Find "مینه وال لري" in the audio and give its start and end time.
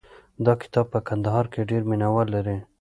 1.89-2.57